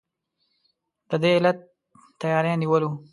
[1.09, 1.57] د دې علت
[2.21, 2.93] تیاری نیول وو.